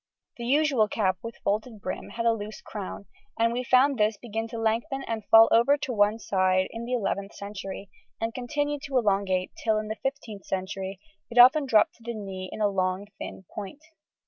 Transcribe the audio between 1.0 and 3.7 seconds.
with folded brim had a loose crown, and we